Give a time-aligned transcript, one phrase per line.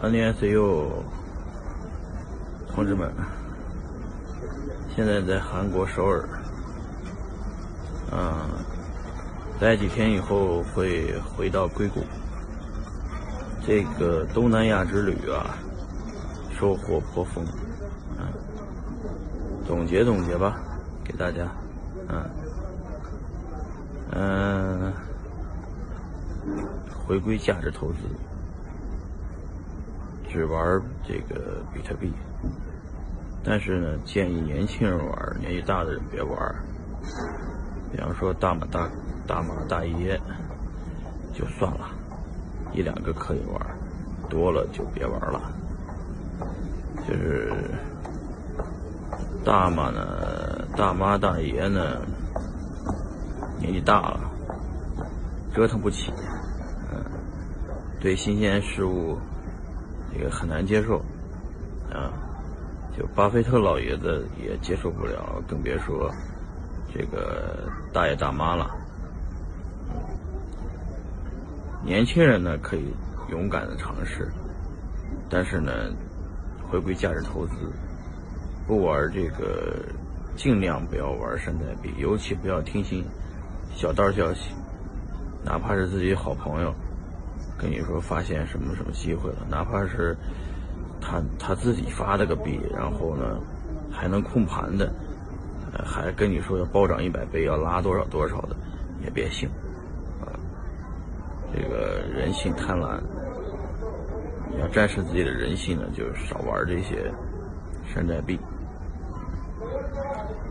[0.00, 1.02] 安尼 C U，
[2.68, 3.12] 同志们，
[4.94, 6.28] 现在在韩国首尔，
[8.12, 8.48] 嗯，
[9.58, 12.04] 待几天以后会回到硅谷。
[13.66, 15.58] 这个东南亚之旅啊，
[16.56, 17.44] 收获颇丰，
[18.18, 18.24] 嗯，
[19.66, 20.60] 总结总结吧，
[21.02, 21.50] 给大家，
[22.08, 22.30] 嗯，
[24.12, 24.92] 嗯，
[27.04, 27.98] 回归价值投资。
[30.28, 32.12] 只玩这个比特币，
[33.42, 36.54] 但是呢，建议年轻人玩，年纪大的人别玩。
[37.90, 38.86] 比方说大马大
[39.26, 40.20] 大马大爷
[41.32, 41.88] 就算了，
[42.72, 43.60] 一两个可以玩，
[44.28, 45.40] 多了就别玩了。
[47.08, 47.50] 就是
[49.42, 52.02] 大马呢，大妈大爷呢，
[53.58, 54.20] 年纪大了，
[55.54, 56.12] 折腾不起，
[56.92, 57.02] 嗯，
[57.98, 59.16] 对新鲜事物。
[60.12, 60.98] 这个很难接受，
[61.92, 62.12] 啊，
[62.96, 66.10] 就巴菲特老爷子也接受不了，更别说
[66.92, 68.70] 这个大爷大妈了。
[71.84, 72.92] 年轻人呢可以
[73.30, 74.28] 勇敢的尝试，
[75.30, 75.72] 但是呢，
[76.68, 77.54] 回归价值投资，
[78.66, 79.76] 不玩这个，
[80.36, 83.04] 尽量不要玩山寨币，尤其不要听信
[83.74, 84.52] 小道消息，
[85.44, 86.74] 哪怕是自己好朋友。
[87.58, 90.16] 跟你说发现什么什么机会了，哪怕是
[91.00, 93.40] 他他自己发了个币，然后呢
[93.90, 94.92] 还能控盘的，
[95.84, 98.56] 还跟你说要暴涨一百倍，要拉多少多少的，
[99.02, 99.48] 也别信
[100.20, 100.30] 啊！
[101.52, 103.00] 这个人性贪婪，
[104.60, 107.12] 要战胜自己的人性呢，就少玩这些
[107.92, 108.38] 山寨币。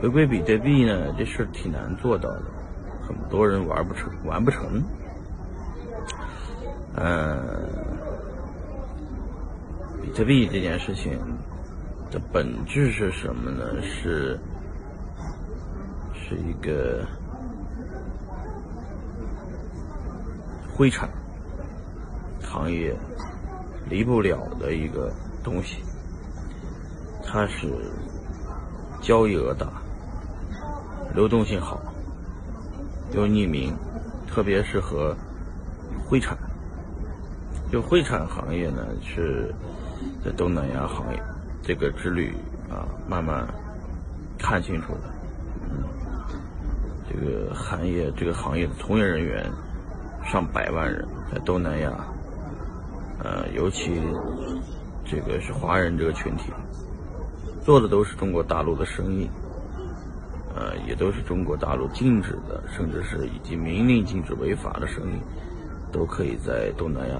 [0.00, 2.42] 回归比特币呢，这事挺难做到的，
[3.06, 4.82] 很多人玩不成，玩不成。
[6.94, 7.38] 嗯，
[10.02, 11.18] 比特币这件事情
[12.10, 13.80] 的本质是什么呢？
[13.82, 14.38] 是
[16.12, 17.04] 是一个
[20.74, 21.08] 灰产
[22.42, 22.94] 行业
[23.88, 25.10] 离不了的一个
[25.42, 25.82] 东西。
[27.24, 27.72] 它是
[29.00, 29.66] 交易额大，
[31.14, 31.80] 流动性好，
[33.12, 33.74] 又匿名，
[34.26, 35.16] 特别适合
[36.06, 36.36] 灰产。
[37.72, 39.50] 就会产行业呢，是
[40.22, 41.22] 在东南亚行业
[41.62, 42.34] 这个之旅
[42.68, 43.48] 啊，慢慢
[44.38, 45.00] 看清楚的。
[45.70, 45.82] 嗯，
[47.08, 49.50] 这个行业这个行业的从业人员
[50.22, 51.02] 上百万人，
[51.32, 51.90] 在东南亚，
[53.24, 53.98] 呃，尤其
[55.02, 56.52] 这个是华人这个群体，
[57.64, 59.30] 做的都是中国大陆的生意，
[60.54, 65.18] 呃，也都是中国大陆禁止的，甚至是已经明令禁止违法的生意，
[65.90, 67.16] 都可以在东南亚。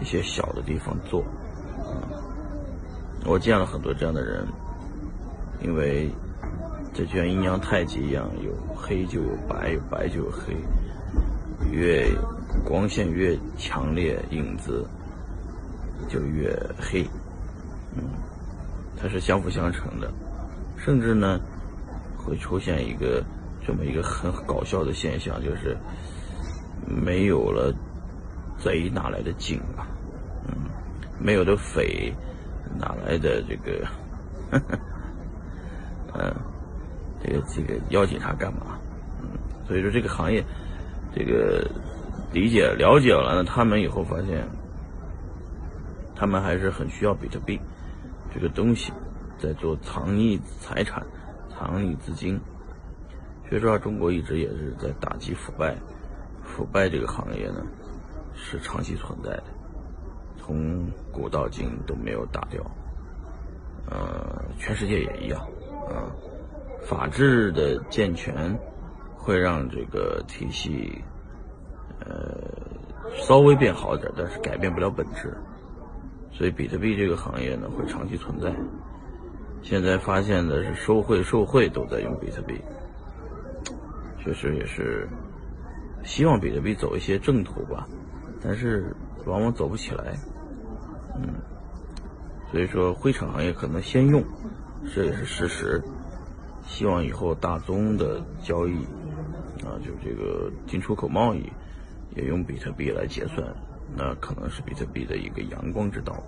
[0.00, 1.24] 一些小的地方做，
[3.24, 4.46] 我见了很多这样的人，
[5.60, 6.08] 因为
[6.94, 10.56] 这就像阴阳太极一样，有黑就有白，有白就有黑，
[11.70, 12.08] 越
[12.64, 14.86] 光线越强烈，影子
[16.08, 17.04] 就越黑，
[17.96, 18.02] 嗯，
[18.96, 20.10] 它是相辅相成的，
[20.76, 21.40] 甚至呢
[22.16, 23.22] 会出现一个
[23.66, 25.76] 这么一个很搞笑的现象，就是
[26.86, 27.74] 没有了。
[28.58, 29.86] 贼哪来的警啊？
[30.46, 30.54] 嗯，
[31.18, 32.12] 没有的匪
[32.78, 33.86] 哪来的这个？
[36.14, 36.34] 嗯，
[37.22, 38.78] 这个这个邀警察干嘛？
[39.22, 39.28] 嗯，
[39.66, 40.44] 所以说这个行业，
[41.14, 41.66] 这个
[42.32, 44.46] 理解了解了呢，他们以后发现，
[46.16, 47.60] 他们还是很需要比特币
[48.34, 48.92] 这个东西，
[49.38, 51.06] 在做藏匿财产、
[51.50, 52.40] 藏匿资金。
[53.48, 55.74] 所以说，中国一直也是在打击腐败，
[56.42, 57.64] 腐败这个行业呢。
[58.40, 59.44] 是长期存在的，
[60.38, 62.62] 从古到今都没有打掉，
[63.90, 65.40] 呃，全世界也一样，
[65.88, 66.08] 啊，
[66.86, 68.56] 法治的健全
[69.14, 71.04] 会让这个体系，
[72.00, 72.40] 呃，
[73.12, 75.36] 稍微变好点，但是改变不了本质，
[76.32, 78.54] 所以比特币这个行业呢会长期存在。
[79.60, 82.58] 现在发现的是收贿受贿都在用比特币，
[84.22, 85.06] 确实也是
[86.04, 87.86] 希望比特币走一些正途吧。
[88.40, 88.94] 但是
[89.26, 90.16] 往往走不起来，
[91.16, 91.34] 嗯，
[92.50, 94.22] 所以说灰产行业可能先用，
[94.94, 95.82] 这也是事实。
[96.66, 98.76] 希望以后大宗的交易，
[99.64, 101.50] 啊，就这个进出口贸易，
[102.14, 103.42] 也用比特币来结算，
[103.96, 106.22] 那可能是比特币的一个阳光之道。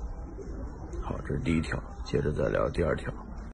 [1.02, 3.12] 好，这是第一条，接着再聊第二条。